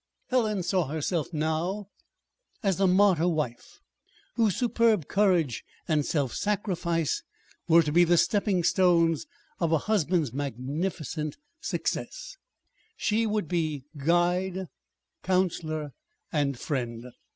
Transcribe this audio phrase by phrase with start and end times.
[0.29, 1.85] Helen saw herself now
[2.63, 3.77] as the martyr wife
[4.35, 7.21] whose superb courage and self sacrifice
[7.67, 9.27] were to be the stepping stones
[9.59, 12.35] of a husband's magnificent success.
[12.97, 14.69] She would be guide,
[15.21, 15.91] counselor,
[16.31, 17.05] and friend.